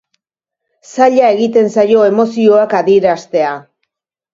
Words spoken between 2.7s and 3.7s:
adieraztea.